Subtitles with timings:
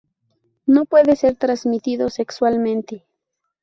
[0.65, 3.05] No puede ser transmitido sexualmente.